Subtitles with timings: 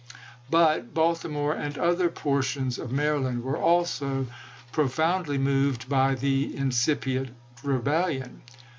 [0.49, 4.25] But Baltimore and other portions of Maryland were also
[4.71, 8.41] profoundly moved by the incipient rebel lion.